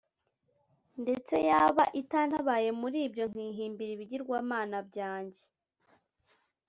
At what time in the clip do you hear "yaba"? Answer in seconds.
1.49-1.83